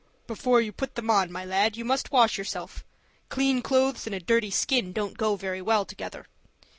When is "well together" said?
5.61-6.25